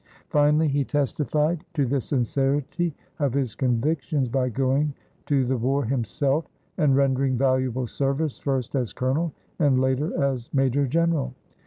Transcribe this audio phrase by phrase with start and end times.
[0.29, 4.91] Finally he testified to the sincerity of his convictions by going
[5.27, 6.47] to the war himself
[6.79, 11.35] and rendering valuable service first as colonel and later as major general.